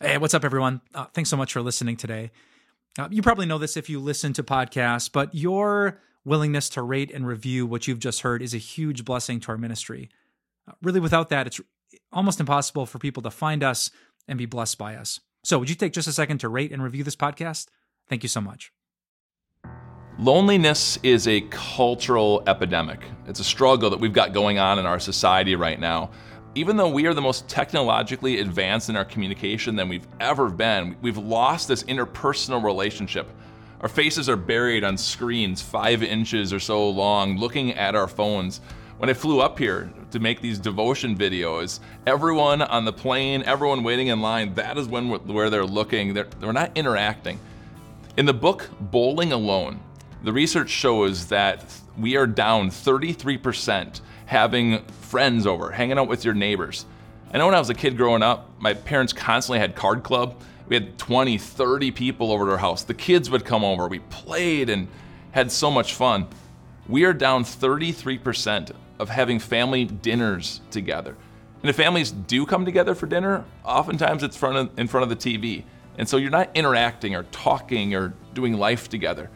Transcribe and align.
Hey, 0.00 0.16
what's 0.16 0.32
up, 0.32 0.44
everyone? 0.44 0.80
Uh, 0.94 1.06
thanks 1.06 1.28
so 1.28 1.36
much 1.36 1.52
for 1.52 1.60
listening 1.60 1.96
today. 1.96 2.30
Uh, 2.96 3.08
you 3.10 3.20
probably 3.20 3.46
know 3.46 3.58
this 3.58 3.76
if 3.76 3.90
you 3.90 3.98
listen 3.98 4.32
to 4.34 4.44
podcasts, 4.44 5.10
but 5.10 5.34
your 5.34 6.00
willingness 6.24 6.68
to 6.68 6.82
rate 6.82 7.10
and 7.12 7.26
review 7.26 7.66
what 7.66 7.88
you've 7.88 7.98
just 7.98 8.20
heard 8.20 8.40
is 8.40 8.54
a 8.54 8.58
huge 8.58 9.04
blessing 9.04 9.40
to 9.40 9.48
our 9.48 9.58
ministry. 9.58 10.08
Uh, 10.68 10.74
really, 10.82 11.00
without 11.00 11.30
that, 11.30 11.48
it's 11.48 11.60
almost 12.12 12.38
impossible 12.38 12.86
for 12.86 13.00
people 13.00 13.24
to 13.24 13.30
find 13.30 13.64
us 13.64 13.90
and 14.28 14.38
be 14.38 14.46
blessed 14.46 14.78
by 14.78 14.94
us. 14.94 15.18
So, 15.42 15.58
would 15.58 15.68
you 15.68 15.74
take 15.74 15.94
just 15.94 16.06
a 16.06 16.12
second 16.12 16.38
to 16.38 16.48
rate 16.48 16.70
and 16.70 16.80
review 16.80 17.02
this 17.02 17.16
podcast? 17.16 17.66
Thank 18.08 18.22
you 18.22 18.28
so 18.28 18.40
much. 18.40 18.70
Loneliness 20.20 20.96
is 21.02 21.26
a 21.26 21.40
cultural 21.50 22.44
epidemic. 22.46 23.00
It's 23.26 23.40
a 23.40 23.44
struggle 23.44 23.90
that 23.90 23.98
we've 23.98 24.12
got 24.12 24.32
going 24.32 24.60
on 24.60 24.78
in 24.78 24.86
our 24.86 25.00
society 25.00 25.56
right 25.56 25.80
now 25.80 26.12
even 26.58 26.76
though 26.76 26.88
we 26.88 27.06
are 27.06 27.14
the 27.14 27.20
most 27.20 27.46
technologically 27.46 28.40
advanced 28.40 28.88
in 28.88 28.96
our 28.96 29.04
communication 29.04 29.76
than 29.76 29.88
we've 29.88 30.08
ever 30.18 30.48
been, 30.48 30.96
we've 31.00 31.16
lost 31.16 31.68
this 31.68 31.84
interpersonal 31.84 32.64
relationship. 32.64 33.28
Our 33.80 33.88
faces 33.88 34.28
are 34.28 34.36
buried 34.36 34.82
on 34.82 34.96
screens 34.96 35.62
five 35.62 36.02
inches 36.02 36.52
or 36.52 36.58
so 36.58 36.90
long, 36.90 37.38
looking 37.38 37.74
at 37.74 37.94
our 37.94 38.08
phones. 38.08 38.60
When 38.96 39.08
I 39.08 39.12
flew 39.12 39.40
up 39.40 39.56
here 39.56 39.92
to 40.10 40.18
make 40.18 40.40
these 40.40 40.58
devotion 40.58 41.16
videos, 41.16 41.78
everyone 42.08 42.62
on 42.62 42.84
the 42.84 42.92
plane, 42.92 43.44
everyone 43.44 43.84
waiting 43.84 44.08
in 44.08 44.20
line, 44.20 44.54
that 44.54 44.76
is 44.76 44.88
when 44.88 45.10
where 45.10 45.50
they're 45.50 45.64
looking. 45.64 46.12
They're, 46.12 46.26
they're 46.40 46.52
not 46.52 46.76
interacting. 46.76 47.38
In 48.16 48.26
the 48.26 48.34
book 48.34 48.68
Bowling 48.80 49.30
Alone, 49.30 49.78
the 50.22 50.32
research 50.32 50.70
shows 50.70 51.26
that 51.28 51.64
we 51.96 52.16
are 52.16 52.26
down 52.26 52.70
33% 52.70 54.00
having 54.26 54.82
friends 54.84 55.46
over, 55.46 55.70
hanging 55.70 55.98
out 55.98 56.08
with 56.08 56.24
your 56.24 56.34
neighbors. 56.34 56.86
I 57.32 57.38
know 57.38 57.46
when 57.46 57.54
I 57.54 57.58
was 57.58 57.70
a 57.70 57.74
kid 57.74 57.96
growing 57.96 58.22
up, 58.22 58.50
my 58.58 58.74
parents 58.74 59.12
constantly 59.12 59.58
had 59.58 59.76
card 59.76 60.02
club. 60.02 60.40
We 60.66 60.74
had 60.76 60.98
20, 60.98 61.38
30 61.38 61.90
people 61.92 62.32
over 62.32 62.46
to 62.46 62.52
our 62.52 62.58
house. 62.58 62.82
The 62.82 62.94
kids 62.94 63.30
would 63.30 63.44
come 63.44 63.64
over. 63.64 63.86
We 63.86 64.00
played 64.00 64.70
and 64.70 64.88
had 65.30 65.52
so 65.52 65.70
much 65.70 65.94
fun. 65.94 66.26
We 66.88 67.04
are 67.04 67.12
down 67.12 67.44
33% 67.44 68.72
of 68.98 69.08
having 69.08 69.38
family 69.38 69.84
dinners 69.84 70.60
together. 70.70 71.16
And 71.62 71.70
if 71.70 71.76
families 71.76 72.10
do 72.10 72.44
come 72.44 72.64
together 72.64 72.94
for 72.94 73.06
dinner, 73.06 73.44
oftentimes 73.64 74.22
it's 74.22 74.36
front 74.36 74.56
of, 74.56 74.78
in 74.78 74.88
front 74.88 75.10
of 75.10 75.10
the 75.10 75.16
TV. 75.16 75.64
And 75.96 76.08
so 76.08 76.16
you're 76.16 76.30
not 76.30 76.50
interacting 76.54 77.14
or 77.14 77.24
talking 77.24 77.94
or 77.94 78.14
doing 78.34 78.54
life 78.54 78.88
together 78.88 79.30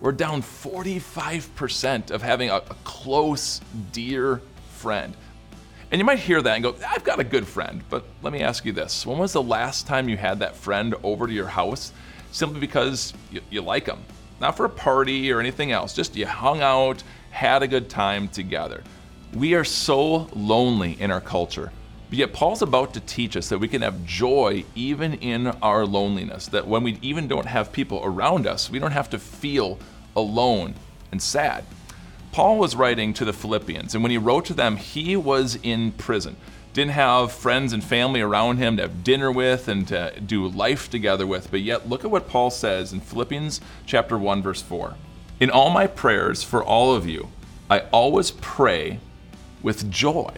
we're 0.00 0.12
down 0.12 0.42
45% 0.42 2.10
of 2.10 2.22
having 2.22 2.50
a, 2.50 2.56
a 2.56 2.76
close, 2.84 3.60
dear 3.92 4.40
friend. 4.72 5.16
And 5.90 5.98
you 5.98 6.04
might 6.04 6.18
hear 6.18 6.42
that 6.42 6.54
and 6.54 6.62
go, 6.62 6.74
I've 6.86 7.04
got 7.04 7.20
a 7.20 7.24
good 7.24 7.46
friend. 7.46 7.82
But 7.88 8.04
let 8.22 8.32
me 8.32 8.42
ask 8.42 8.64
you 8.64 8.72
this 8.72 9.06
when 9.06 9.18
was 9.18 9.32
the 9.32 9.42
last 9.42 9.86
time 9.86 10.08
you 10.08 10.16
had 10.16 10.40
that 10.40 10.56
friend 10.56 10.94
over 11.02 11.26
to 11.26 11.32
your 11.32 11.46
house 11.46 11.92
simply 12.32 12.60
because 12.60 13.14
you, 13.30 13.40
you 13.50 13.62
like 13.62 13.84
them? 13.86 14.02
Not 14.40 14.56
for 14.56 14.64
a 14.66 14.70
party 14.70 15.32
or 15.32 15.40
anything 15.40 15.72
else, 15.72 15.94
just 15.94 16.16
you 16.16 16.26
hung 16.26 16.60
out, 16.60 17.02
had 17.30 17.62
a 17.62 17.68
good 17.68 17.88
time 17.88 18.28
together. 18.28 18.82
We 19.32 19.54
are 19.54 19.64
so 19.64 20.28
lonely 20.34 21.00
in 21.00 21.10
our 21.10 21.20
culture. 21.20 21.72
But 22.14 22.20
yet, 22.20 22.32
Paul's 22.32 22.62
about 22.62 22.94
to 22.94 23.00
teach 23.00 23.36
us 23.36 23.48
that 23.48 23.58
we 23.58 23.66
can 23.66 23.82
have 23.82 24.06
joy 24.06 24.64
even 24.76 25.14
in 25.14 25.48
our 25.48 25.84
loneliness, 25.84 26.46
that 26.46 26.68
when 26.68 26.84
we 26.84 26.96
even 27.02 27.26
don't 27.26 27.46
have 27.46 27.72
people 27.72 28.00
around 28.04 28.46
us, 28.46 28.70
we 28.70 28.78
don't 28.78 28.92
have 28.92 29.10
to 29.10 29.18
feel 29.18 29.80
alone 30.14 30.74
and 31.10 31.20
sad. 31.20 31.64
Paul 32.30 32.58
was 32.58 32.76
writing 32.76 33.14
to 33.14 33.24
the 33.24 33.32
Philippians, 33.32 33.94
and 33.94 34.04
when 34.04 34.12
he 34.12 34.16
wrote 34.16 34.44
to 34.44 34.54
them, 34.54 34.76
he 34.76 35.16
was 35.16 35.58
in 35.64 35.90
prison. 35.90 36.36
Didn't 36.72 36.92
have 36.92 37.32
friends 37.32 37.72
and 37.72 37.82
family 37.82 38.20
around 38.20 38.58
him 38.58 38.76
to 38.76 38.82
have 38.84 39.02
dinner 39.02 39.32
with 39.32 39.66
and 39.66 39.88
to 39.88 40.12
do 40.24 40.46
life 40.46 40.88
together 40.88 41.26
with, 41.26 41.50
but 41.50 41.62
yet 41.62 41.88
look 41.88 42.04
at 42.04 42.12
what 42.12 42.28
Paul 42.28 42.52
says 42.52 42.92
in 42.92 43.00
Philippians 43.00 43.60
chapter 43.86 44.16
1 44.16 44.40
verse 44.40 44.62
4. 44.62 44.94
In 45.40 45.50
all 45.50 45.70
my 45.70 45.88
prayers 45.88 46.44
for 46.44 46.62
all 46.62 46.94
of 46.94 47.08
you, 47.08 47.30
I 47.68 47.80
always 47.90 48.30
pray 48.30 49.00
with 49.64 49.90
joy. 49.90 50.36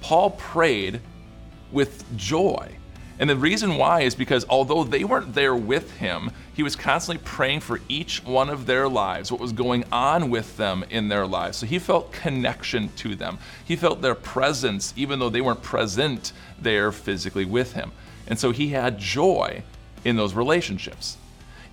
Paul 0.00 0.30
prayed 0.30 1.00
with 1.72 2.04
joy. 2.16 2.76
And 3.18 3.28
the 3.28 3.36
reason 3.36 3.76
why 3.76 4.00
is 4.00 4.14
because 4.14 4.46
although 4.48 4.82
they 4.82 5.04
weren't 5.04 5.34
there 5.34 5.54
with 5.54 5.98
him, 5.98 6.30
he 6.54 6.62
was 6.62 6.74
constantly 6.74 7.22
praying 7.22 7.60
for 7.60 7.80
each 7.86 8.24
one 8.24 8.48
of 8.48 8.64
their 8.64 8.88
lives, 8.88 9.30
what 9.30 9.42
was 9.42 9.52
going 9.52 9.84
on 9.92 10.30
with 10.30 10.56
them 10.56 10.84
in 10.88 11.08
their 11.08 11.26
lives. 11.26 11.58
So 11.58 11.66
he 11.66 11.78
felt 11.78 12.12
connection 12.12 12.88
to 12.96 13.14
them. 13.14 13.38
He 13.62 13.76
felt 13.76 14.00
their 14.00 14.14
presence, 14.14 14.94
even 14.96 15.18
though 15.18 15.28
they 15.28 15.42
weren't 15.42 15.62
present 15.62 16.32
there 16.58 16.90
physically 16.90 17.44
with 17.44 17.74
him. 17.74 17.92
And 18.26 18.38
so 18.38 18.52
he 18.52 18.68
had 18.68 18.98
joy 18.98 19.64
in 20.02 20.16
those 20.16 20.32
relationships. 20.32 21.18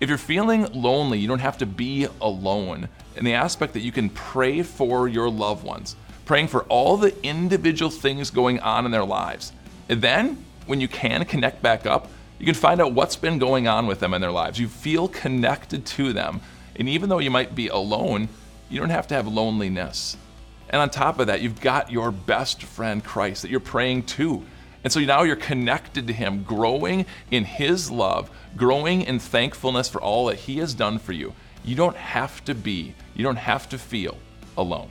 If 0.00 0.08
you're 0.08 0.18
feeling 0.18 0.64
lonely, 0.72 1.18
you 1.18 1.28
don't 1.28 1.38
have 1.38 1.58
to 1.58 1.66
be 1.66 2.08
alone 2.20 2.88
in 3.14 3.24
the 3.24 3.34
aspect 3.34 3.72
that 3.74 3.80
you 3.80 3.92
can 3.92 4.10
pray 4.10 4.62
for 4.62 5.06
your 5.08 5.30
loved 5.30 5.64
ones, 5.64 5.94
praying 6.26 6.48
for 6.48 6.64
all 6.64 6.98
the 6.98 7.14
individual 7.24 7.90
things 7.90 8.30
going 8.30 8.60
on 8.60 8.84
in 8.84 8.90
their 8.90 9.04
lives. 9.04 9.52
And 9.88 10.02
then 10.02 10.44
when 10.66 10.80
you 10.80 10.88
can 10.88 11.24
connect 11.24 11.62
back 11.62 11.86
up, 11.86 12.08
you 12.38 12.44
can 12.44 12.54
find 12.54 12.80
out 12.80 12.92
what's 12.92 13.16
been 13.16 13.38
going 13.38 13.66
on 13.66 13.86
with 13.86 14.00
them 14.00 14.12
in 14.12 14.20
their 14.20 14.32
lives. 14.32 14.58
You 14.58 14.68
feel 14.68 15.08
connected 15.08 15.86
to 15.86 16.12
them. 16.12 16.40
And 16.74 16.88
even 16.88 17.08
though 17.08 17.20
you 17.20 17.30
might 17.30 17.54
be 17.54 17.68
alone, 17.68 18.28
you 18.68 18.78
don't 18.78 18.90
have 18.90 19.06
to 19.08 19.14
have 19.14 19.26
loneliness. 19.26 20.18
And 20.68 20.82
on 20.82 20.90
top 20.90 21.20
of 21.20 21.28
that, 21.28 21.40
you've 21.40 21.60
got 21.60 21.90
your 21.90 22.10
best 22.10 22.62
friend, 22.62 23.02
Christ, 23.02 23.42
that 23.42 23.50
you're 23.50 23.60
praying 23.60 24.02
to. 24.04 24.44
And 24.84 24.92
so 24.92 25.00
now 25.00 25.22
you're 25.22 25.36
connected 25.36 26.06
to 26.08 26.12
Him, 26.12 26.42
growing 26.42 27.06
in 27.30 27.44
His 27.44 27.90
love, 27.90 28.30
growing 28.56 29.02
in 29.02 29.18
thankfulness 29.18 29.88
for 29.88 30.02
all 30.02 30.26
that 30.26 30.40
He 30.40 30.58
has 30.58 30.74
done 30.74 30.98
for 30.98 31.12
you. 31.12 31.32
You 31.64 31.76
don't 31.76 31.96
have 31.96 32.44
to 32.44 32.54
be, 32.54 32.94
you 33.14 33.24
don't 33.24 33.36
have 33.36 33.68
to 33.70 33.78
feel 33.78 34.18
alone. 34.56 34.90